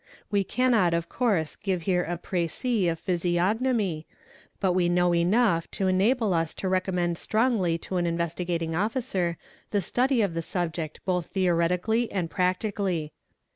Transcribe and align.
We 0.31 0.43
cannot 0.43 0.95
of 0.95 1.09
course 1.09 1.55
give 1.55 1.85
b 1.85 1.91
ere 1.91 2.03
a 2.03 2.17
precis 2.17 2.89
of 2.91 2.97
physiognomy, 2.97 4.07
but 4.59 4.73
we 4.73 4.89
know 4.89 5.13
enough 5.13 5.69
to 5.77 5.85
enable 5.87 6.33
us 6.33 6.55
to 6.55 6.67
re 6.67 6.79
commend 6.79 7.19
strongly 7.19 7.77
to 7.77 7.97
an 7.97 8.07
Investigating 8.07 8.75
Officer 8.75 9.37
the 9.69 9.79
study 9.79 10.23
of 10.23 10.33
the 10.33 10.41
subject 10.41 11.01
both 11.05 11.29
I 11.37 11.41
scticaliy 11.41 12.07
and 12.09 12.31
practically. 12.31 13.13